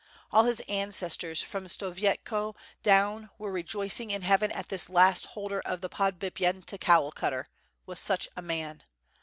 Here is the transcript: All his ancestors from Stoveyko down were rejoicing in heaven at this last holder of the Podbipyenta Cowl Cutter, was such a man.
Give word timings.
All 0.31 0.45
his 0.45 0.61
ancestors 0.67 1.43
from 1.43 1.67
Stoveyko 1.67 2.55
down 2.81 3.29
were 3.37 3.51
rejoicing 3.51 4.09
in 4.09 4.23
heaven 4.23 4.51
at 4.51 4.69
this 4.69 4.89
last 4.89 5.27
holder 5.37 5.59
of 5.63 5.81
the 5.81 5.89
Podbipyenta 5.91 6.79
Cowl 6.79 7.11
Cutter, 7.11 7.49
was 7.85 7.99
such 7.99 8.27
a 8.35 8.41
man. 8.41 8.81